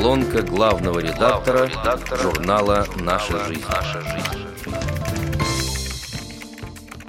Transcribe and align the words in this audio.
Колонка 0.00 0.40
главного 0.40 0.98
редактора, 0.98 1.66
редактора 1.66 2.22
журнала 2.22 2.86
«Наша 2.96 3.44
жизнь». 3.44 3.62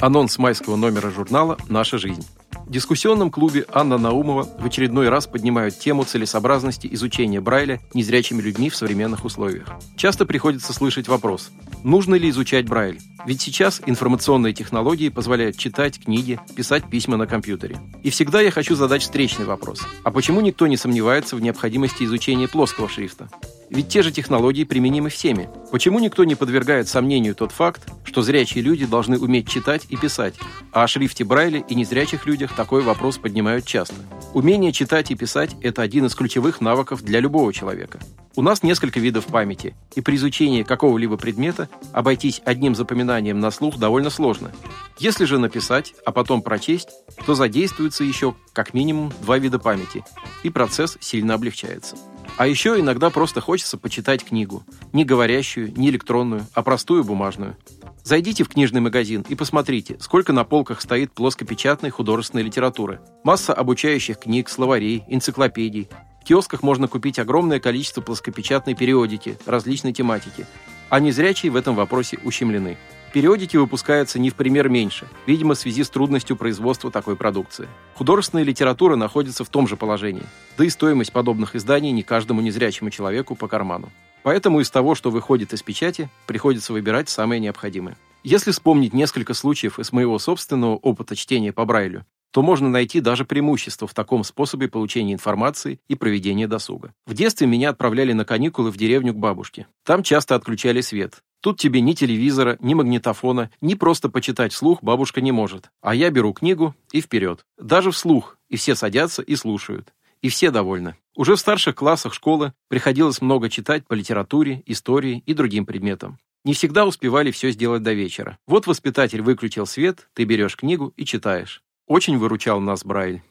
Анонс 0.01 0.37
майского 0.37 0.75
номера 0.75 1.09
журнала 1.09 1.57
«Наша 1.69 1.97
жизнь». 1.97 2.27
В 2.65 2.69
дискуссионном 2.69 3.31
клубе 3.31 3.65
Анна 3.71 3.97
Наумова 3.97 4.43
в 4.43 4.65
очередной 4.65 5.07
раз 5.07 5.25
поднимают 5.25 5.79
тему 5.79 6.03
целесообразности 6.03 6.89
изучения 6.91 7.39
Брайля 7.39 7.79
незрячими 7.93 8.41
людьми 8.41 8.69
в 8.69 8.75
современных 8.75 9.23
условиях. 9.23 9.69
Часто 9.95 10.25
приходится 10.25 10.73
слышать 10.73 11.07
вопрос, 11.07 11.49
нужно 11.85 12.15
ли 12.15 12.29
изучать 12.29 12.67
Брайль? 12.67 12.99
Ведь 13.25 13.41
сейчас 13.41 13.81
информационные 13.85 14.53
технологии 14.53 15.09
позволяют 15.09 15.57
читать 15.57 16.03
книги, 16.03 16.39
писать 16.55 16.89
письма 16.89 17.17
на 17.17 17.27
компьютере. 17.27 17.77
И 18.03 18.09
всегда 18.09 18.41
я 18.41 18.51
хочу 18.51 18.75
задать 18.75 19.03
встречный 19.03 19.45
вопрос. 19.45 19.81
А 20.03 20.11
почему 20.11 20.41
никто 20.41 20.67
не 20.67 20.77
сомневается 20.77 21.35
в 21.35 21.41
необходимости 21.41 22.03
изучения 22.03 22.47
плоского 22.47 22.89
шрифта? 22.89 23.29
Ведь 23.71 23.87
те 23.87 24.01
же 24.01 24.11
технологии 24.11 24.65
применимы 24.65 25.09
всеми. 25.09 25.49
Почему 25.71 25.99
никто 25.99 26.25
не 26.25 26.35
подвергает 26.35 26.89
сомнению 26.89 27.35
тот 27.35 27.53
факт, 27.53 27.89
что 28.03 28.21
зрячие 28.21 28.61
люди 28.61 28.85
должны 28.85 29.17
уметь 29.17 29.47
читать 29.47 29.85
и 29.87 29.95
писать, 29.95 30.35
а 30.73 30.83
о 30.83 30.87
шрифте 30.87 31.23
Брайля 31.23 31.61
и 31.61 31.73
незрячих 31.73 32.25
людях 32.25 32.53
такой 32.53 32.81
вопрос 32.81 33.17
поднимают 33.17 33.65
часто? 33.65 33.95
Умение 34.33 34.73
читать 34.73 35.09
и 35.09 35.15
писать– 35.15 35.55
это 35.61 35.81
один 35.81 36.05
из 36.07 36.15
ключевых 36.15 36.59
навыков 36.59 37.01
для 37.01 37.21
любого 37.21 37.53
человека. 37.53 37.99
У 38.35 38.41
нас 38.41 38.61
несколько 38.61 38.99
видов 38.99 39.25
памяти, 39.27 39.73
и 39.95 40.01
при 40.01 40.17
изучении 40.17 40.63
какого-либо 40.63 41.15
предмета 41.15 41.69
обойтись 41.93 42.41
одним 42.43 42.75
запоминанием 42.75 43.39
на 43.39 43.51
слух 43.51 43.77
довольно 43.77 44.09
сложно. 44.09 44.51
Если 44.99 45.23
же 45.23 45.37
написать, 45.37 45.93
а 46.05 46.11
потом 46.11 46.41
прочесть, 46.41 46.89
то 47.25 47.35
задействуется 47.35 48.03
еще 48.03 48.35
как 48.51 48.73
минимум 48.73 49.13
два 49.21 49.37
вида 49.37 49.59
памяти, 49.59 50.03
и 50.43 50.49
процесс 50.49 50.97
сильно 50.99 51.35
облегчается. 51.35 51.95
А 52.37 52.47
еще 52.47 52.79
иногда 52.79 53.09
просто 53.09 53.41
хочется 53.41 53.77
почитать 53.77 54.23
книгу. 54.23 54.63
Не 54.93 55.05
говорящую, 55.05 55.73
не 55.77 55.89
электронную, 55.89 56.47
а 56.53 56.63
простую 56.63 57.03
бумажную. 57.03 57.55
Зайдите 58.03 58.43
в 58.43 58.49
книжный 58.49 58.81
магазин 58.81 59.23
и 59.29 59.35
посмотрите, 59.35 59.97
сколько 59.99 60.33
на 60.33 60.43
полках 60.43 60.81
стоит 60.81 61.11
плоскопечатной 61.11 61.91
художественной 61.91 62.43
литературы. 62.43 62.99
Масса 63.23 63.53
обучающих 63.53 64.17
книг, 64.17 64.49
словарей, 64.49 65.03
энциклопедий. 65.07 65.87
В 66.21 66.25
киосках 66.25 66.63
можно 66.63 66.87
купить 66.87 67.19
огромное 67.19 67.59
количество 67.59 68.01
плоскопечатной 68.01 68.73
периодики 68.73 69.37
различной 69.45 69.93
тематики. 69.93 70.47
А 70.89 70.99
незрячие 70.99 71.51
в 71.51 71.55
этом 71.55 71.75
вопросе 71.75 72.17
ущемлены. 72.23 72.77
Периодики 73.13 73.57
выпускаются 73.57 74.19
не 74.19 74.29
в 74.29 74.35
пример 74.35 74.69
меньше, 74.69 75.05
видимо, 75.27 75.53
в 75.53 75.57
связи 75.57 75.83
с 75.83 75.89
трудностью 75.89 76.37
производства 76.37 76.89
такой 76.89 77.17
продукции. 77.17 77.67
Художественная 77.95 78.45
литература 78.45 78.95
находится 78.95 79.43
в 79.43 79.49
том 79.49 79.67
же 79.67 79.75
положении, 79.75 80.23
да 80.57 80.63
и 80.63 80.69
стоимость 80.69 81.11
подобных 81.11 81.53
изданий 81.55 81.91
не 81.91 82.03
каждому 82.03 82.39
незрячему 82.39 82.89
человеку 82.89 83.35
по 83.35 83.49
карману. 83.49 83.89
Поэтому 84.23 84.61
из 84.61 84.69
того, 84.69 84.95
что 84.95 85.11
выходит 85.11 85.51
из 85.51 85.61
печати, 85.61 86.09
приходится 86.25 86.71
выбирать 86.71 87.09
самое 87.09 87.41
необходимое. 87.41 87.97
Если 88.23 88.51
вспомнить 88.51 88.93
несколько 88.93 89.33
случаев 89.33 89.77
из 89.77 89.91
моего 89.91 90.17
собственного 90.17 90.75
опыта 90.75 91.17
чтения 91.17 91.51
по 91.51 91.65
Брайлю, 91.65 92.05
то 92.31 92.41
можно 92.41 92.69
найти 92.69 93.01
даже 93.01 93.25
преимущество 93.25 93.89
в 93.89 93.93
таком 93.93 94.23
способе 94.23 94.69
получения 94.69 95.11
информации 95.11 95.81
и 95.89 95.95
проведения 95.95 96.47
досуга. 96.47 96.93
В 97.05 97.13
детстве 97.13 97.45
меня 97.45 97.71
отправляли 97.71 98.13
на 98.13 98.23
каникулы 98.23 98.71
в 98.71 98.77
деревню 98.77 99.13
к 99.13 99.17
бабушке. 99.17 99.67
Там 99.83 100.01
часто 100.01 100.35
отключали 100.35 100.79
свет, 100.79 101.23
Тут 101.41 101.59
тебе 101.59 101.81
ни 101.81 101.93
телевизора, 101.93 102.57
ни 102.59 102.75
магнитофона, 102.75 103.49
ни 103.61 103.73
просто 103.73 104.09
почитать 104.09 104.53
вслух 104.53 104.83
бабушка 104.83 105.21
не 105.21 105.31
может. 105.31 105.71
А 105.81 105.95
я 105.95 106.11
беру 106.11 106.33
книгу 106.33 106.75
и 106.91 107.01
вперед. 107.01 107.45
Даже 107.57 107.89
вслух. 107.91 108.37
И 108.47 108.57
все 108.57 108.75
садятся 108.75 109.23
и 109.23 109.35
слушают. 109.35 109.93
И 110.21 110.29
все 110.29 110.51
довольны. 110.51 110.95
Уже 111.15 111.35
в 111.35 111.39
старших 111.39 111.75
классах 111.75 112.13
школы 112.13 112.53
приходилось 112.67 113.21
много 113.21 113.49
читать 113.49 113.87
по 113.87 113.95
литературе, 113.95 114.61
истории 114.67 115.23
и 115.25 115.33
другим 115.33 115.65
предметам. 115.65 116.19
Не 116.45 116.53
всегда 116.53 116.85
успевали 116.85 117.31
все 117.31 117.51
сделать 117.51 117.83
до 117.83 117.93
вечера. 117.93 118.37
Вот 118.47 118.67
воспитатель 118.67 119.21
выключил 119.21 119.65
свет, 119.65 120.09
ты 120.13 120.23
берешь 120.25 120.55
книгу 120.55 120.93
и 120.95 121.05
читаешь. 121.05 121.63
Очень 121.87 122.17
выручал 122.17 122.59
нас 122.59 122.85
Брайль. 122.85 123.21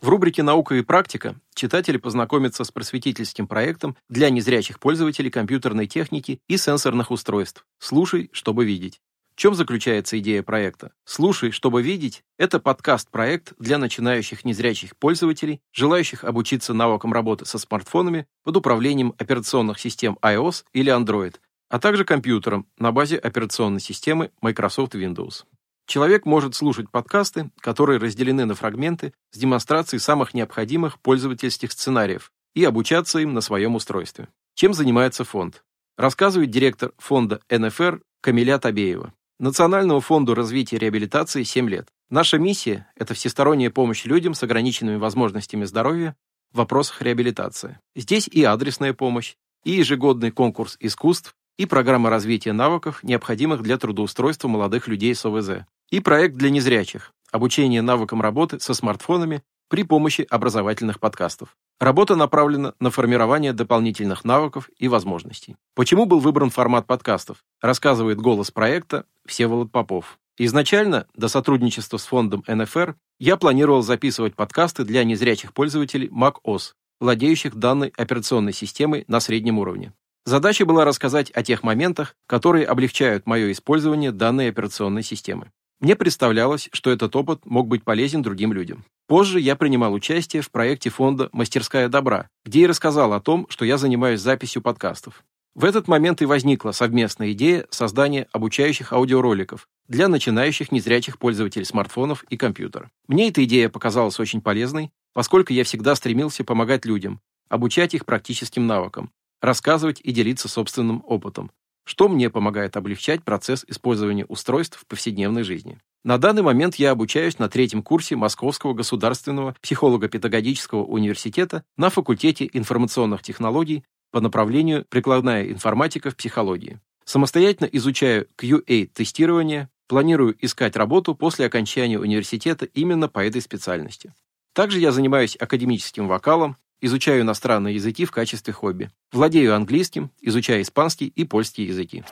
В 0.00 0.08
рубрике 0.08 0.44
«Наука 0.44 0.76
и 0.76 0.82
практика» 0.82 1.34
читатели 1.54 1.96
познакомятся 1.96 2.62
с 2.62 2.70
просветительским 2.70 3.48
проектом 3.48 3.96
для 4.08 4.30
незрячих 4.30 4.78
пользователей 4.78 5.28
компьютерной 5.28 5.88
техники 5.88 6.40
и 6.46 6.56
сенсорных 6.56 7.10
устройств 7.10 7.66
«Слушай, 7.80 8.30
чтобы 8.32 8.64
видеть». 8.64 9.00
В 9.34 9.40
чем 9.40 9.54
заключается 9.54 10.16
идея 10.20 10.44
проекта? 10.44 10.92
«Слушай, 11.04 11.50
чтобы 11.50 11.82
видеть»— 11.82 12.22
это 12.38 12.60
подкаст-проект 12.60 13.54
для 13.58 13.78
начинающих 13.78 14.44
незрячих 14.44 14.96
пользователей, 14.96 15.60
желающих 15.72 16.22
обучиться 16.22 16.74
навыкам 16.74 17.12
работы 17.12 17.44
со 17.44 17.58
смартфонами 17.58 18.26
под 18.44 18.56
управлением 18.56 19.14
операционных 19.18 19.80
систем 19.80 20.16
iOS 20.22 20.64
или 20.72 20.96
Android, 20.96 21.36
а 21.68 21.80
также 21.80 22.04
компьютером 22.04 22.66
на 22.78 22.92
базе 22.92 23.16
операционной 23.16 23.80
системы 23.80 24.30
Microsoft 24.40 24.94
Windows. 24.94 25.44
Человек 25.88 26.26
может 26.26 26.54
слушать 26.54 26.90
подкасты, 26.90 27.50
которые 27.62 27.98
разделены 27.98 28.44
на 28.44 28.54
фрагменты 28.54 29.14
с 29.30 29.38
демонстрацией 29.38 30.00
самых 30.00 30.34
необходимых 30.34 31.00
пользовательских 31.00 31.72
сценариев 31.72 32.30
и 32.54 32.62
обучаться 32.62 33.20
им 33.20 33.32
на 33.32 33.40
своем 33.40 33.74
устройстве. 33.74 34.28
Чем 34.54 34.74
занимается 34.74 35.24
фонд? 35.24 35.64
Рассказывает 35.96 36.50
директор 36.50 36.92
фонда 36.98 37.40
НФР 37.48 38.02
Камиля 38.20 38.58
Табеева. 38.58 39.14
Национальному 39.38 40.00
фонду 40.00 40.34
развития 40.34 40.76
и 40.76 40.78
реабилитации 40.78 41.42
7 41.42 41.70
лет. 41.70 41.88
Наша 42.10 42.36
миссия– 42.36 42.86
это 42.94 43.14
всесторонняя 43.14 43.70
помощь 43.70 44.04
людям 44.04 44.34
с 44.34 44.42
ограниченными 44.42 44.96
возможностями 44.96 45.64
здоровья 45.64 46.16
в 46.52 46.58
вопросах 46.58 47.00
реабилитации. 47.00 47.78
Здесь 47.96 48.28
и 48.28 48.44
адресная 48.44 48.92
помощь, 48.92 49.36
и 49.64 49.70
ежегодный 49.70 50.32
конкурс 50.32 50.76
искусств, 50.80 51.34
и 51.56 51.64
программа 51.64 52.10
развития 52.10 52.52
навыков, 52.52 53.02
необходимых 53.02 53.62
для 53.62 53.78
трудоустройства 53.78 54.48
молодых 54.48 54.86
людей 54.86 55.14
с 55.14 55.24
ОВЗ, 55.24 55.64
и 55.90 56.00
проект 56.00 56.36
для 56.36 56.50
незрячих– 56.50 57.12
обучение 57.32 57.82
навыкам 57.82 58.20
работы 58.20 58.60
со 58.60 58.74
смартфонами 58.74 59.42
при 59.68 59.82
помощи 59.82 60.26
образовательных 60.28 60.98
подкастов. 60.98 61.56
Работа 61.78 62.16
направлена 62.16 62.74
на 62.80 62.90
формирование 62.90 63.52
дополнительных 63.52 64.24
навыков 64.24 64.70
и 64.78 64.88
возможностей. 64.88 65.56
Почему 65.74 66.06
был 66.06 66.20
выбран 66.20 66.50
формат 66.50 66.86
подкастов, 66.86 67.44
рассказывает 67.60 68.18
голос 68.18 68.50
проекта 68.50 69.04
Всеволод 69.26 69.70
Попов. 69.70 70.18
Изначально, 70.38 71.06
до 71.14 71.28
сотрудничества 71.28 71.96
с 71.96 72.06
фондом 72.06 72.44
НФР, 72.46 72.96
я 73.18 73.36
планировал 73.36 73.82
записывать 73.82 74.34
подкасты 74.34 74.84
для 74.84 75.04
незрячих 75.04 75.52
пользователей 75.52 76.08
macOS, 76.08 76.74
владеющих 77.00 77.56
данной 77.56 77.92
операционной 77.96 78.52
системой 78.52 79.04
на 79.08 79.20
среднем 79.20 79.58
уровне. 79.58 79.92
Задача 80.24 80.64
была 80.64 80.84
рассказать 80.84 81.30
о 81.30 81.42
тех 81.42 81.62
моментах, 81.62 82.14
которые 82.26 82.66
облегчают 82.66 83.26
мое 83.26 83.50
использование 83.50 84.12
данной 84.12 84.48
операционной 84.50 85.02
системы. 85.02 85.50
Мне 85.80 85.94
представлялось, 85.94 86.68
что 86.72 86.90
этот 86.90 87.14
опыт 87.14 87.46
мог 87.46 87.68
быть 87.68 87.84
полезен 87.84 88.20
другим 88.20 88.52
людям. 88.52 88.84
Позже 89.06 89.38
я 89.38 89.54
принимал 89.54 89.92
участие 89.92 90.42
в 90.42 90.50
проекте 90.50 90.90
фонда 90.90 91.28
«Мастерская 91.32 91.88
добра», 91.88 92.28
где 92.44 92.62
и 92.62 92.66
рассказал 92.66 93.12
о 93.12 93.20
том, 93.20 93.46
что 93.48 93.64
я 93.64 93.78
занимаюсь 93.78 94.20
записью 94.20 94.60
подкастов. 94.60 95.22
В 95.54 95.64
этот 95.64 95.88
момент 95.88 96.20
и 96.20 96.26
возникла 96.26 96.72
совместная 96.72 97.32
идея 97.32 97.66
создания 97.70 98.26
обучающих 98.32 98.92
аудиороликов 98.92 99.68
для 99.86 100.08
начинающих 100.08 100.72
незрячих 100.72 101.18
пользователей 101.18 101.64
смартфонов 101.64 102.24
и 102.24 102.36
компьютера. 102.36 102.90
Мне 103.06 103.28
эта 103.28 103.44
идея 103.44 103.68
показалась 103.68 104.20
очень 104.20 104.40
полезной, 104.40 104.90
поскольку 105.14 105.52
я 105.52 105.64
всегда 105.64 105.94
стремился 105.94 106.44
помогать 106.44 106.84
людям, 106.84 107.20
обучать 107.48 107.94
их 107.94 108.04
практическим 108.04 108.66
навыкам, 108.66 109.10
рассказывать 109.40 110.00
и 110.02 110.12
делиться 110.12 110.48
собственным 110.48 111.02
опытом, 111.06 111.50
что 111.88 112.06
мне 112.06 112.28
помогает 112.28 112.76
облегчать 112.76 113.24
процесс 113.24 113.64
использования 113.66 114.26
устройств 114.26 114.78
в 114.78 114.86
повседневной 114.86 115.42
жизни. 115.42 115.78
На 116.04 116.18
данный 116.18 116.42
момент 116.42 116.74
я 116.74 116.90
обучаюсь 116.90 117.38
на 117.38 117.48
третьем 117.48 117.82
курсе 117.82 118.14
Московского 118.14 118.74
государственного 118.74 119.56
психолого-педагогического 119.62 120.84
университета 120.84 121.64
на 121.78 121.88
факультете 121.88 122.48
информационных 122.52 123.22
технологий 123.22 123.84
по 124.12 124.20
направлению 124.20 124.84
прикладная 124.90 125.50
информатика 125.50 126.10
в 126.10 126.16
психологии. 126.16 126.78
Самостоятельно 127.06 127.68
изучаю 127.72 128.28
QA-тестирование, 128.38 129.70
планирую 129.86 130.36
искать 130.44 130.76
работу 130.76 131.14
после 131.14 131.46
окончания 131.46 131.98
университета 131.98 132.66
именно 132.66 133.08
по 133.08 133.24
этой 133.24 133.40
специальности. 133.40 134.12
Также 134.52 134.78
я 134.78 134.92
занимаюсь 134.92 135.36
академическим 135.40 136.06
вокалом, 136.06 136.58
Изучаю 136.80 137.22
иностранные 137.22 137.74
языки 137.74 138.04
в 138.04 138.12
качестве 138.12 138.52
хобби. 138.52 138.90
Владею 139.10 139.54
английским, 139.54 140.10
изучаю 140.20 140.62
испанский 140.62 141.08
и 141.08 141.24
польский 141.24 141.64
языки. 141.64 142.04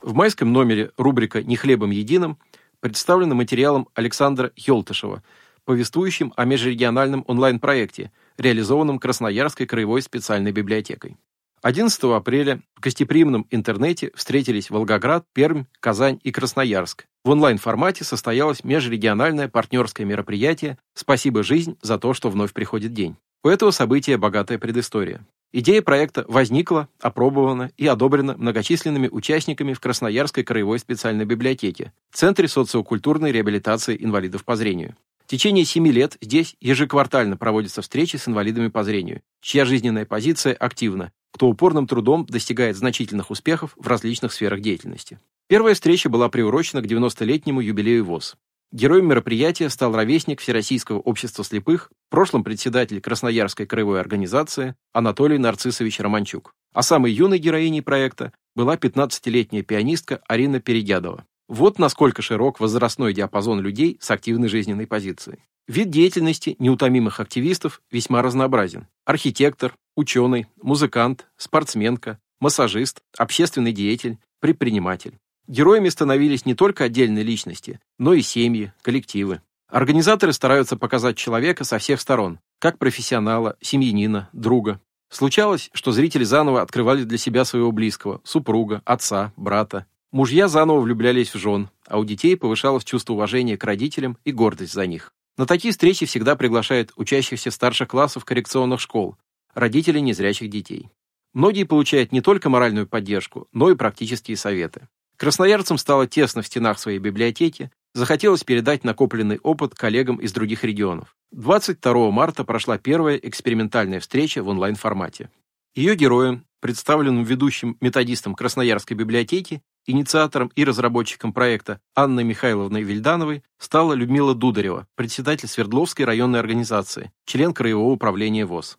В 0.00 0.14
майском 0.14 0.52
номере 0.52 0.92
рубрика 0.96 1.42
«Не 1.42 1.56
хлебом 1.56 1.90
единым» 1.90 2.38
представлена 2.78 3.34
материалом 3.34 3.88
Александра 3.94 4.52
Ёлтышева, 4.56 5.22
повествующим 5.64 6.32
о 6.36 6.44
межрегиональном 6.44 7.24
онлайн-проекте, 7.26 8.12
реализованном 8.38 9.00
Красноярской 9.00 9.66
краевой 9.66 10.02
специальной 10.02 10.52
библиотекой. 10.52 11.16
11 11.62 12.02
апреля 12.04 12.60
в 12.74 12.80
гостеприимном 12.80 13.46
интернете 13.52 14.10
встретились 14.16 14.68
Волгоград, 14.68 15.24
Пермь, 15.32 15.64
Казань 15.78 16.18
и 16.24 16.32
Красноярск. 16.32 17.06
В 17.24 17.30
онлайн-формате 17.30 18.02
состоялось 18.02 18.64
межрегиональное 18.64 19.46
партнерское 19.46 20.04
мероприятие 20.04 20.76
«Спасибо, 20.94 21.44
жизнь, 21.44 21.78
за 21.80 21.98
то, 21.98 22.14
что 22.14 22.30
вновь 22.30 22.52
приходит 22.52 22.92
день». 22.94 23.14
У 23.44 23.48
этого 23.48 23.70
события 23.70 24.16
богатая 24.16 24.58
предыстория. 24.58 25.24
Идея 25.52 25.82
проекта 25.82 26.24
возникла, 26.26 26.88
опробована 27.00 27.70
и 27.76 27.86
одобрена 27.86 28.36
многочисленными 28.36 29.06
участниками 29.06 29.72
в 29.72 29.78
Красноярской 29.78 30.42
краевой 30.42 30.80
специальной 30.80 31.26
библиотеке, 31.26 31.92
Центре 32.12 32.48
социокультурной 32.48 33.30
реабилитации 33.30 33.96
инвалидов 34.00 34.44
по 34.44 34.56
зрению. 34.56 34.96
В 35.24 35.28
течение 35.28 35.64
семи 35.64 35.92
лет 35.92 36.16
здесь 36.20 36.56
ежеквартально 36.60 37.36
проводятся 37.36 37.82
встречи 37.82 38.16
с 38.16 38.26
инвалидами 38.26 38.66
по 38.66 38.82
зрению, 38.82 39.22
чья 39.40 39.64
жизненная 39.64 40.06
позиция 40.06 40.54
активна, 40.54 41.12
кто 41.32 41.48
упорным 41.48 41.86
трудом 41.86 42.26
достигает 42.26 42.76
значительных 42.76 43.30
успехов 43.30 43.74
в 43.76 43.86
различных 43.86 44.32
сферах 44.32 44.60
деятельности. 44.60 45.18
Первая 45.48 45.74
встреча 45.74 46.08
была 46.08 46.28
приурочена 46.28 46.82
к 46.82 46.86
90-летнему 46.86 47.60
юбилею 47.60 48.04
ВОЗ. 48.04 48.36
Героем 48.72 49.06
мероприятия 49.06 49.68
стал 49.68 49.94
ровесник 49.94 50.40
Всероссийского 50.40 50.98
общества 50.98 51.44
слепых, 51.44 51.90
в 52.08 52.10
прошлом 52.10 52.42
председатель 52.42 53.02
Красноярской 53.02 53.66
краевой 53.66 54.00
организации 54.00 54.74
Анатолий 54.94 55.36
Нарциссович 55.36 56.00
Романчук. 56.00 56.54
А 56.72 56.82
самой 56.82 57.12
юной 57.12 57.38
героиней 57.38 57.82
проекта 57.82 58.32
была 58.56 58.76
15-летняя 58.76 59.62
пианистка 59.62 60.22
Арина 60.26 60.58
Перегядова. 60.58 61.26
Вот 61.48 61.78
насколько 61.78 62.22
широк 62.22 62.60
возрастной 62.60 63.12
диапазон 63.12 63.60
людей 63.60 63.98
с 64.00 64.10
активной 64.10 64.48
жизненной 64.48 64.86
позицией. 64.86 65.40
Вид 65.68 65.90
деятельности 65.90 66.56
неутомимых 66.58 67.20
активистов 67.20 67.82
весьма 67.90 68.22
разнообразен. 68.22 68.86
Архитектор, 69.04 69.74
ученый, 69.96 70.46
музыкант, 70.60 71.26
спортсменка, 71.36 72.18
массажист, 72.40 73.00
общественный 73.16 73.72
деятель, 73.72 74.18
предприниматель. 74.40 75.18
Героями 75.46 75.88
становились 75.88 76.46
не 76.46 76.54
только 76.54 76.84
отдельные 76.84 77.24
личности, 77.24 77.80
но 77.98 78.14
и 78.14 78.22
семьи, 78.22 78.72
коллективы. 78.82 79.42
Организаторы 79.68 80.32
стараются 80.32 80.76
показать 80.76 81.16
человека 81.16 81.64
со 81.64 81.78
всех 81.78 82.00
сторон, 82.00 82.38
как 82.58 82.78
профессионала, 82.78 83.56
семьянина, 83.60 84.28
друга. 84.32 84.80
Случалось, 85.10 85.70
что 85.72 85.92
зрители 85.92 86.24
заново 86.24 86.62
открывали 86.62 87.04
для 87.04 87.18
себя 87.18 87.44
своего 87.44 87.72
близкого, 87.72 88.20
супруга, 88.24 88.82
отца, 88.84 89.32
брата. 89.36 89.86
Мужья 90.10 90.48
заново 90.48 90.80
влюблялись 90.80 91.34
в 91.34 91.38
жен, 91.38 91.70
а 91.86 91.98
у 91.98 92.04
детей 92.04 92.36
повышалось 92.36 92.84
чувство 92.84 93.14
уважения 93.14 93.56
к 93.56 93.64
родителям 93.64 94.18
и 94.24 94.32
гордость 94.32 94.74
за 94.74 94.86
них. 94.86 95.12
На 95.38 95.46
такие 95.46 95.72
встречи 95.72 96.04
всегда 96.04 96.36
приглашают 96.36 96.92
учащихся 96.96 97.50
старших 97.50 97.88
классов 97.88 98.24
коррекционных 98.24 98.80
школ, 98.80 99.16
родителей 99.54 100.00
незрячих 100.00 100.50
детей. 100.50 100.90
Многие 101.32 101.64
получают 101.64 102.12
не 102.12 102.20
только 102.20 102.50
моральную 102.50 102.86
поддержку, 102.86 103.48
но 103.52 103.70
и 103.70 103.74
практические 103.74 104.36
советы. 104.36 104.88
Красноярцам 105.16 105.78
стало 105.78 106.06
тесно 106.06 106.42
в 106.42 106.46
стенах 106.46 106.78
своей 106.78 106.98
библиотеки, 106.98 107.70
захотелось 107.94 108.44
передать 108.44 108.84
накопленный 108.84 109.38
опыт 109.42 109.74
коллегам 109.74 110.16
из 110.16 110.32
других 110.32 110.64
регионов. 110.64 111.16
22 111.30 112.10
марта 112.10 112.44
прошла 112.44 112.76
первая 112.78 113.16
экспериментальная 113.16 114.00
встреча 114.00 114.42
в 114.42 114.48
онлайн-формате. 114.48 115.30
Ее 115.74 115.94
героем, 115.94 116.44
представленным 116.60 117.24
ведущим 117.24 117.76
методистом 117.80 118.34
Красноярской 118.34 118.96
библиотеки, 118.96 119.62
инициатором 119.86 120.50
и 120.54 120.64
разработчиком 120.64 121.32
проекта 121.32 121.80
Анной 121.94 122.24
Михайловной 122.24 122.82
Вильдановой 122.82 123.42
стала 123.58 123.94
Людмила 123.94 124.34
Дударева, 124.34 124.86
председатель 124.94 125.48
Свердловской 125.48 126.04
районной 126.04 126.40
организации, 126.40 127.10
член 127.24 127.54
Краевого 127.54 127.92
управления 127.92 128.44
ВОЗ. 128.44 128.76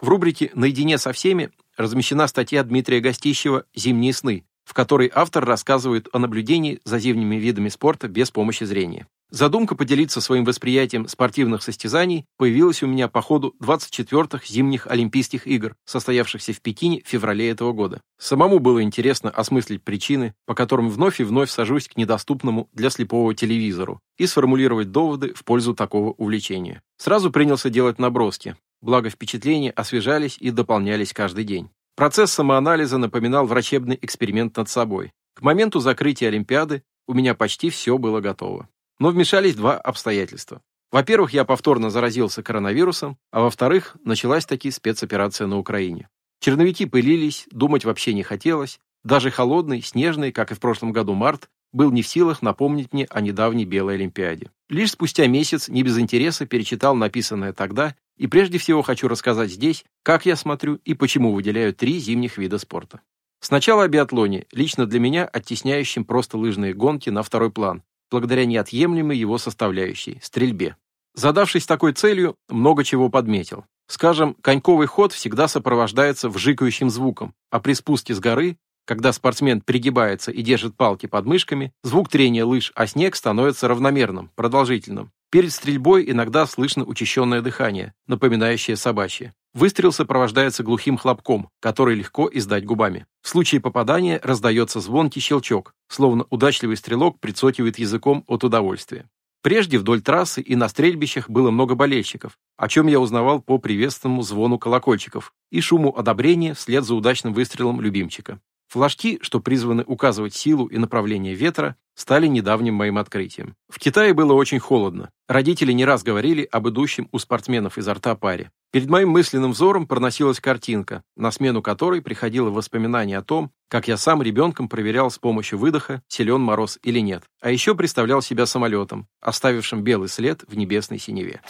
В 0.00 0.08
рубрике 0.08 0.50
«Наедине 0.54 0.98
со 0.98 1.12
всеми» 1.12 1.50
размещена 1.76 2.26
статья 2.26 2.62
Дмитрия 2.62 3.00
Гостищева 3.00 3.64
«Зимние 3.74 4.12
сны», 4.12 4.44
в 4.64 4.74
которой 4.74 5.10
автор 5.14 5.44
рассказывает 5.44 6.08
о 6.12 6.18
наблюдении 6.18 6.80
за 6.84 6.98
зимними 6.98 7.36
видами 7.36 7.70
спорта 7.70 8.06
без 8.08 8.30
помощи 8.30 8.64
зрения. 8.64 9.06
Задумка 9.30 9.74
поделиться 9.74 10.20
своим 10.20 10.44
восприятием 10.44 11.08
спортивных 11.08 11.62
состязаний 11.62 12.26
появилась 12.36 12.82
у 12.82 12.86
меня 12.86 13.08
по 13.08 13.22
ходу 13.22 13.56
24-х 13.60 14.46
зимних 14.46 14.86
Олимпийских 14.86 15.48
игр, 15.48 15.74
состоявшихся 15.84 16.52
в 16.52 16.60
Пекине 16.60 17.02
в 17.04 17.08
феврале 17.08 17.50
этого 17.50 17.72
года. 17.72 18.00
Самому 18.18 18.60
было 18.60 18.82
интересно 18.82 19.30
осмыслить 19.30 19.82
причины, 19.82 20.34
по 20.46 20.54
которым 20.54 20.90
вновь 20.90 21.20
и 21.20 21.24
вновь 21.24 21.50
сажусь 21.50 21.88
к 21.88 21.96
недоступному 21.96 22.68
для 22.72 22.90
слепого 22.90 23.34
телевизору, 23.34 24.00
и 24.16 24.26
сформулировать 24.26 24.92
доводы 24.92 25.34
в 25.34 25.42
пользу 25.42 25.74
такого 25.74 26.12
увлечения. 26.12 26.82
Сразу 26.96 27.32
принялся 27.32 27.68
делать 27.68 27.98
наброски, 27.98 28.56
благо 28.80 29.10
впечатления 29.10 29.70
освежались 29.70 30.36
и 30.38 30.50
дополнялись 30.50 31.12
каждый 31.12 31.44
день. 31.44 31.70
Процесс 31.96 32.32
самоанализа 32.32 32.98
напоминал 32.98 33.46
врачебный 33.46 33.98
эксперимент 34.00 34.56
над 34.56 34.68
собой. 34.68 35.12
К 35.34 35.42
моменту 35.42 35.80
закрытия 35.80 36.28
Олимпиады 36.28 36.82
у 37.06 37.14
меня 37.14 37.34
почти 37.34 37.70
все 37.70 37.98
было 37.98 38.20
готово. 38.20 38.68
Но 38.98 39.10
вмешались 39.10 39.54
два 39.54 39.76
обстоятельства. 39.76 40.60
Во-первых, 40.92 41.32
я 41.32 41.44
повторно 41.44 41.90
заразился 41.90 42.42
коронавирусом, 42.42 43.18
а 43.30 43.40
во-вторых, 43.40 43.96
началась 44.04 44.46
таки 44.46 44.70
спецоперация 44.70 45.46
на 45.46 45.58
Украине. 45.58 46.08
Черновики 46.40 46.86
пылились, 46.86 47.46
думать 47.50 47.84
вообще 47.84 48.14
не 48.14 48.22
хотелось. 48.22 48.78
Даже 49.04 49.30
холодный, 49.30 49.82
снежный, 49.82 50.32
как 50.32 50.52
и 50.52 50.54
в 50.54 50.60
прошлом 50.60 50.92
году 50.92 51.14
март, 51.14 51.48
был 51.76 51.92
не 51.92 52.02
в 52.02 52.08
силах 52.08 52.40
напомнить 52.40 52.92
мне 52.92 53.06
о 53.10 53.20
недавней 53.20 53.66
Белой 53.66 53.96
Олимпиаде. 53.96 54.50
Лишь 54.70 54.92
спустя 54.92 55.26
месяц, 55.26 55.68
не 55.68 55.82
без 55.82 55.98
интереса, 55.98 56.46
перечитал 56.46 56.96
написанное 56.96 57.52
тогда 57.52 57.94
и 58.16 58.26
прежде 58.26 58.56
всего 58.58 58.80
хочу 58.80 59.08
рассказать 59.08 59.50
здесь, 59.50 59.84
как 60.02 60.24
я 60.24 60.36
смотрю 60.36 60.76
и 60.86 60.94
почему 60.94 61.32
выделяю 61.32 61.74
три 61.74 61.98
зимних 61.98 62.38
вида 62.38 62.58
спорта. 62.58 63.00
Сначала 63.40 63.84
о 63.84 63.88
биатлоне, 63.88 64.46
лично 64.52 64.86
для 64.86 64.98
меня 64.98 65.26
оттесняющем 65.26 66.06
просто 66.06 66.38
лыжные 66.38 66.72
гонки 66.72 67.10
на 67.10 67.22
второй 67.22 67.50
план, 67.50 67.82
благодаря 68.10 68.46
неотъемлемой 68.46 69.18
его 69.18 69.36
составляющей– 69.36 70.18
стрельбе. 70.22 70.76
Задавшись 71.14 71.66
такой 71.66 71.92
целью, 71.92 72.36
много 72.48 72.84
чего 72.84 73.10
подметил. 73.10 73.66
Скажем, 73.86 74.34
коньковый 74.40 74.86
ход 74.86 75.12
всегда 75.12 75.46
сопровождается 75.46 76.28
вжикающим 76.30 76.90
звуком, 76.90 77.34
а 77.50 77.60
при 77.60 77.74
спуске 77.74 78.14
с 78.14 78.18
горы, 78.18 78.56
когда 78.86 79.12
спортсмен 79.12 79.60
пригибается 79.60 80.32
и 80.32 80.40
держит 80.40 80.74
палки 80.74 81.04
под 81.04 81.26
мышками, 81.26 81.72
звук 81.82 82.08
трения 82.08 82.46
лыж 82.46 82.72
о 82.74 82.86
снег 82.86 83.14
становится 83.14 83.68
равномерным, 83.68 84.30
продолжительным, 84.34 85.12
Перед 85.28 85.52
стрельбой 85.52 86.08
иногда 86.08 86.46
слышно 86.46 86.84
учащенное 86.84 87.42
дыхание, 87.42 87.94
напоминающее 88.06 88.76
собачье. 88.76 89.34
Выстрел 89.54 89.90
сопровождается 89.90 90.62
глухим 90.62 90.96
хлопком, 90.96 91.48
который 91.60 91.96
легко 91.96 92.30
издать 92.32 92.64
губами. 92.64 93.06
В 93.22 93.28
случае 93.28 93.60
попадания 93.60 94.20
раздается 94.22 94.80
звонкий 94.80 95.20
щелчок, 95.20 95.74
словно 95.88 96.26
удачливый 96.30 96.76
стрелок 96.76 97.18
прицокивает 97.18 97.78
языком 97.78 98.22
от 98.28 98.44
удовольствия. 98.44 99.10
Прежде 99.42 99.78
вдоль 99.78 100.00
трассы 100.00 100.40
и 100.40 100.54
на 100.56 100.68
стрельбищах 100.68 101.28
было 101.28 101.50
много 101.50 101.74
болельщиков, 101.74 102.38
о 102.56 102.68
чем 102.68 102.86
я 102.86 103.00
узнавал 103.00 103.40
по 103.40 103.58
приветственному 103.58 104.22
звону 104.22 104.58
колокольчиков 104.58 105.32
и 105.50 105.60
шуму 105.60 105.96
одобрения 105.96 106.54
вслед 106.54 106.84
за 106.84 106.94
удачным 106.94 107.34
выстрелом 107.34 107.80
любимчика. 107.80 108.40
Флажки, 108.68 109.18
что 109.22 109.40
призваны 109.40 109.84
указывать 109.86 110.34
силу 110.34 110.66
и 110.66 110.78
направление 110.78 111.34
ветра, 111.34 111.76
стали 111.94 112.26
недавним 112.26 112.74
моим 112.74 112.98
открытием. 112.98 113.54
В 113.68 113.78
Китае 113.78 114.12
было 114.12 114.34
очень 114.34 114.58
холодно. 114.58 115.10
Родители 115.28 115.72
не 115.72 115.84
раз 115.84 116.02
говорили 116.02 116.46
об 116.50 116.68
идущем 116.68 117.08
у 117.12 117.18
спортсменов 117.18 117.78
изо 117.78 117.94
рта 117.94 118.14
паре. 118.14 118.50
Перед 118.72 118.90
моим 118.90 119.10
мысленным 119.10 119.52
взором 119.52 119.86
проносилась 119.86 120.40
картинка, 120.40 121.02
на 121.16 121.30
смену 121.30 121.62
которой 121.62 122.02
приходило 122.02 122.50
воспоминание 122.50 123.18
о 123.18 123.22
том, 123.22 123.50
как 123.68 123.88
я 123.88 123.96
сам 123.96 124.20
ребенком 124.22 124.68
проверял 124.68 125.10
с 125.10 125.18
помощью 125.18 125.58
выдоха, 125.58 126.02
силен 126.08 126.40
мороз 126.40 126.78
или 126.82 127.00
нет. 127.00 127.22
А 127.40 127.50
еще 127.50 127.74
представлял 127.74 128.20
себя 128.20 128.44
самолетом, 128.46 129.06
оставившим 129.20 129.82
белый 129.82 130.08
след 130.08 130.44
в 130.46 130.56
небесной 130.56 130.98
синеве. 130.98 131.40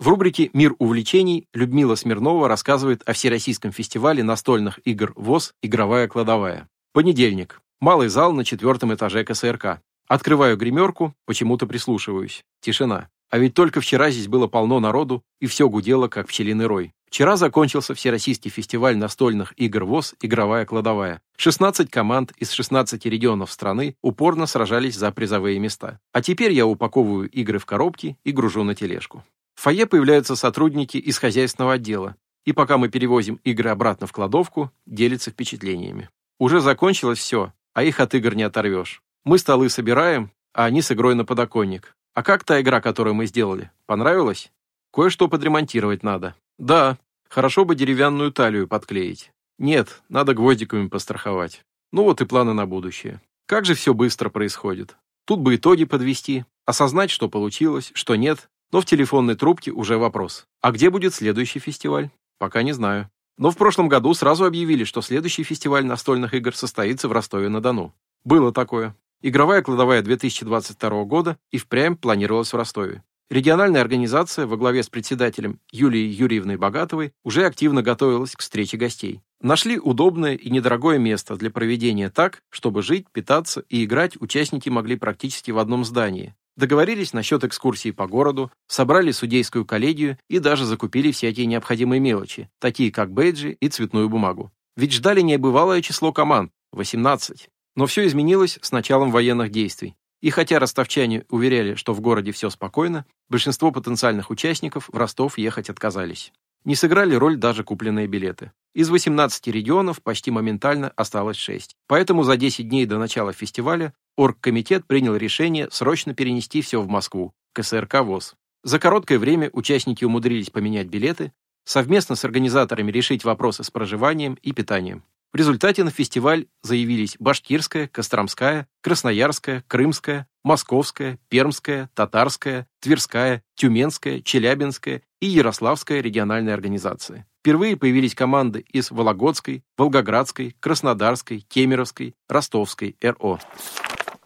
В 0.00 0.08
рубрике 0.08 0.48
«Мир 0.54 0.74
увлечений» 0.78 1.46
Людмила 1.52 1.94
Смирнова 1.94 2.48
рассказывает 2.48 3.02
о 3.04 3.12
Всероссийском 3.12 3.70
фестивале 3.70 4.22
настольных 4.22 4.80
игр 4.86 5.12
ВОЗ 5.14 5.52
«Игровая 5.60 6.08
кладовая». 6.08 6.70
Понедельник. 6.94 7.60
Малый 7.80 8.08
зал 8.08 8.32
на 8.32 8.42
четвертом 8.42 8.94
этаже 8.94 9.24
КСРК. 9.24 9.82
Открываю 10.08 10.56
гримерку, 10.56 11.14
почему-то 11.26 11.66
прислушиваюсь. 11.66 12.46
Тишина. 12.62 13.10
А 13.28 13.36
ведь 13.36 13.52
только 13.52 13.82
вчера 13.82 14.10
здесь 14.10 14.26
было 14.26 14.46
полно 14.46 14.80
народу, 14.80 15.22
и 15.38 15.46
все 15.46 15.68
гудело, 15.68 16.08
как 16.08 16.28
пчелиный 16.28 16.64
рой. 16.64 16.94
Вчера 17.04 17.36
закончился 17.36 17.94
Всероссийский 17.94 18.50
фестиваль 18.50 18.96
настольных 18.96 19.52
игр 19.58 19.84
ВОЗ 19.84 20.14
«Игровая 20.22 20.64
кладовая». 20.64 21.20
16 21.36 21.90
команд 21.90 22.32
из 22.38 22.52
16 22.52 23.04
регионов 23.04 23.52
страны 23.52 23.96
упорно 24.00 24.46
сражались 24.46 24.96
за 24.96 25.12
призовые 25.12 25.58
места. 25.58 26.00
А 26.12 26.22
теперь 26.22 26.52
я 26.52 26.66
упаковываю 26.66 27.28
игры 27.28 27.58
в 27.58 27.66
коробки 27.66 28.16
и 28.24 28.32
гружу 28.32 28.64
на 28.64 28.74
тележку. 28.74 29.22
В 29.60 29.62
фойе 29.62 29.84
появляются 29.84 30.36
сотрудники 30.36 30.96
из 30.96 31.18
хозяйственного 31.18 31.74
отдела, 31.74 32.16
и 32.46 32.54
пока 32.54 32.78
мы 32.78 32.88
перевозим 32.88 33.38
игры 33.44 33.68
обратно 33.68 34.06
в 34.06 34.12
кладовку, 34.12 34.72
делятся 34.86 35.30
впечатлениями. 35.30 36.08
Уже 36.38 36.62
закончилось 36.62 37.18
все, 37.18 37.52
а 37.74 37.82
их 37.82 38.00
от 38.00 38.14
игр 38.14 38.34
не 38.34 38.42
оторвешь. 38.42 39.02
Мы 39.22 39.36
столы 39.36 39.68
собираем, 39.68 40.30
а 40.54 40.64
они 40.64 40.80
с 40.80 40.90
игрой 40.92 41.14
на 41.14 41.26
подоконник. 41.26 41.94
А 42.14 42.22
как 42.22 42.42
та 42.44 42.58
игра, 42.62 42.80
которую 42.80 43.12
мы 43.12 43.26
сделали? 43.26 43.70
Понравилась? 43.84 44.50
Кое-что 44.94 45.28
подремонтировать 45.28 46.02
надо. 46.02 46.34
Да, 46.56 46.96
хорошо 47.28 47.66
бы 47.66 47.74
деревянную 47.74 48.32
талию 48.32 48.66
подклеить. 48.66 49.30
Нет, 49.58 50.00
надо 50.08 50.32
гвоздиками 50.32 50.88
постраховать. 50.88 51.66
Ну 51.92 52.04
вот 52.04 52.22
и 52.22 52.24
планы 52.24 52.54
на 52.54 52.64
будущее. 52.64 53.20
Как 53.44 53.66
же 53.66 53.74
все 53.74 53.92
быстро 53.92 54.30
происходит. 54.30 54.96
Тут 55.26 55.40
бы 55.40 55.56
итоги 55.56 55.84
подвести, 55.84 56.46
осознать, 56.64 57.10
что 57.10 57.28
получилось, 57.28 57.90
что 57.92 58.16
нет, 58.16 58.48
но 58.72 58.80
в 58.80 58.86
телефонной 58.86 59.34
трубке 59.34 59.70
уже 59.70 59.98
вопрос. 59.98 60.46
А 60.60 60.72
где 60.72 60.90
будет 60.90 61.14
следующий 61.14 61.58
фестиваль? 61.58 62.10
Пока 62.38 62.62
не 62.62 62.72
знаю. 62.72 63.10
Но 63.38 63.50
в 63.50 63.56
прошлом 63.56 63.88
году 63.88 64.12
сразу 64.14 64.44
объявили, 64.44 64.84
что 64.84 65.00
следующий 65.00 65.42
фестиваль 65.42 65.86
настольных 65.86 66.34
игр 66.34 66.54
состоится 66.54 67.08
в 67.08 67.12
Ростове-на-Дону. 67.12 67.94
Было 68.24 68.52
такое. 68.52 68.94
Игровая 69.22 69.62
кладовая 69.62 70.02
2022 70.02 71.04
года 71.04 71.38
и 71.50 71.58
впрямь 71.58 71.96
планировалась 71.96 72.52
в 72.52 72.56
Ростове. 72.56 73.02
Региональная 73.30 73.80
организация 73.80 74.44
во 74.46 74.56
главе 74.56 74.82
с 74.82 74.88
председателем 74.88 75.60
Юлией 75.70 76.10
Юрьевной 76.10 76.56
Богатовой 76.56 77.12
уже 77.22 77.46
активно 77.46 77.80
готовилась 77.80 78.34
к 78.34 78.40
встрече 78.40 78.76
гостей. 78.76 79.20
Нашли 79.40 79.78
удобное 79.78 80.34
и 80.34 80.50
недорогое 80.50 80.98
место 80.98 81.36
для 81.36 81.50
проведения 81.50 82.10
так, 82.10 82.42
чтобы 82.50 82.82
жить, 82.82 83.06
питаться 83.12 83.62
и 83.68 83.84
играть 83.84 84.20
участники 84.20 84.68
могли 84.68 84.96
практически 84.96 85.52
в 85.52 85.58
одном 85.58 85.84
здании. 85.84 86.34
Договорились 86.60 87.14
насчет 87.14 87.42
экскурсии 87.42 87.90
по 87.90 88.06
городу, 88.06 88.52
собрали 88.66 89.12
судейскую 89.12 89.64
коллегию 89.64 90.18
и 90.28 90.40
даже 90.40 90.66
закупили 90.66 91.10
всякие 91.10 91.46
необходимые 91.46 92.00
мелочи, 92.00 92.50
такие 92.58 92.92
как 92.92 93.10
бейджи 93.10 93.52
и 93.52 93.68
цветную 93.70 94.10
бумагу. 94.10 94.52
Ведь 94.76 94.92
ждали 94.92 95.22
небывалое 95.22 95.80
число 95.80 96.12
команд– 96.12 96.52
18. 96.72 97.48
Но 97.76 97.86
все 97.86 98.06
изменилось 98.06 98.58
с 98.60 98.72
началом 98.72 99.10
военных 99.10 99.50
действий. 99.50 99.96
И 100.20 100.28
хотя 100.28 100.58
ростовчане 100.58 101.24
уверяли, 101.30 101.76
что 101.76 101.94
в 101.94 102.02
городе 102.02 102.30
все 102.30 102.50
спокойно, 102.50 103.06
большинство 103.30 103.72
потенциальных 103.72 104.28
участников 104.28 104.90
в 104.92 104.98
Ростов 104.98 105.38
ехать 105.38 105.70
отказались. 105.70 106.30
Не 106.64 106.74
сыграли 106.74 107.14
роль 107.14 107.36
даже 107.36 107.64
купленные 107.64 108.06
билеты. 108.06 108.52
Из 108.74 108.90
18 108.90 109.48
регионов 109.48 110.02
почти 110.02 110.30
моментально 110.30 110.92
осталось 110.94 111.36
6. 111.36 111.74
Поэтому 111.86 112.22
за 112.22 112.36
10 112.36 112.68
дней 112.68 112.86
до 112.86 112.98
начала 112.98 113.32
фестиваля 113.32 113.94
оргкомитет 114.16 114.86
принял 114.86 115.16
решение 115.16 115.68
срочно 115.70 116.14
перенести 116.14 116.60
все 116.60 116.80
в 116.80 116.88
Москву, 116.88 117.32
к 117.52 117.62
СРК 117.62 118.02
ВОЗ. 118.02 118.34
За 118.62 118.78
короткое 118.78 119.18
время 119.18 119.48
участники 119.52 120.04
умудрились 120.04 120.50
поменять 120.50 120.88
билеты, 120.88 121.32
совместно 121.64 122.14
с 122.14 122.24
организаторами 122.24 122.92
решить 122.92 123.24
вопросы 123.24 123.64
с 123.64 123.70
проживанием 123.70 124.34
и 124.42 124.52
питанием. 124.52 125.02
В 125.32 125.36
результате 125.36 125.84
на 125.84 125.92
фестиваль 125.92 126.46
заявились 126.62 127.16
Башкирская, 127.20 127.86
Костромская, 127.86 128.66
Красноярская, 128.82 129.62
Крымская, 129.68 130.26
Московская, 130.42 131.20
Пермская, 131.28 131.88
Татарская, 131.94 132.66
Тверская, 132.80 133.44
Тюменская, 133.54 134.22
Челябинская 134.22 135.02
и 135.20 135.26
Ярославская 135.26 136.00
региональные 136.00 136.52
организации. 136.52 137.26
Впервые 137.40 137.76
появились 137.76 138.16
команды 138.16 138.64
из 138.72 138.90
Вологодской, 138.90 139.62
Волгоградской, 139.78 140.56
Краснодарской, 140.58 141.46
Кемеровской, 141.48 142.16
Ростовской 142.28 142.96
РО. 143.00 143.38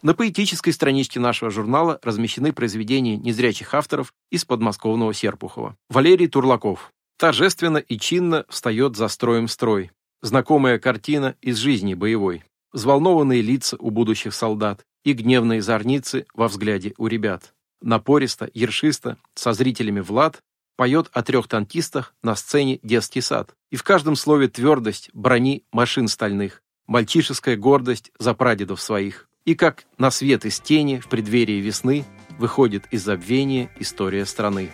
На 0.01 0.15
поэтической 0.15 0.73
страничке 0.73 1.21
нашего 1.21 1.51
журнала 1.51 1.99
размещены 2.03 2.55
произведения 2.55 3.19
незрячих 3.19 3.75
авторов 3.75 4.15
из 4.31 4.47
подмосковного 4.47 5.13
Серпухова. 5.13 5.77
Валерий 5.91 6.29
Турлаков. 6.29 6.93
Торжественно 7.19 7.79
и 7.79 7.99
чинно 7.99 8.47
встает 8.49 8.97
за 8.97 9.09
строем 9.09 9.49
строй. 9.49 9.91
Знакомая 10.25 10.79
картина 10.79 11.37
из 11.43 11.59
жизни 11.59 11.93
боевой. 11.93 12.45
Взволнованные 12.73 13.43
лица 13.43 13.77
у 13.79 13.91
будущих 13.91 14.33
солдат 14.33 14.87
и 15.05 15.13
гневные 15.13 15.61
зорницы 15.61 16.25
во 16.33 16.49
взгляде 16.49 16.95
у 16.97 17.09
ребят. 17.09 17.53
Напористо, 17.83 18.49
ершисто, 18.55 19.19
со 19.35 19.53
зрителями 19.53 20.01
Влад 20.01 20.43
поет 20.77 21.11
о 21.13 21.23
трех 21.23 21.47
танкистах 21.47 22.15
на 22.23 22.37
сцене 22.37 22.81
«Детский 22.83 23.21
сад». 23.21 23.55
И 23.71 23.77
в 23.77 23.83
каждом 23.83 24.17
слове 24.17 24.49
твердость 24.49 25.11
брони 25.13 25.67
машин 25.73 26.09
стальных, 26.09 26.63
мальчишеская 26.87 27.59
гордость 27.59 28.11
за 28.19 28.33
прадедов 28.33 28.81
своих. 28.81 29.29
И 29.45 29.55
как 29.55 29.85
на 29.99 30.11
свет 30.11 30.47
из 30.47 30.59
тени 30.59 31.01
в 31.01 31.09
преддверии 31.11 31.61
весны 31.61 32.07
выходит 32.39 32.85
из 32.91 33.05
забвения 33.05 33.71
история 33.79 34.25
страны. 34.25 34.71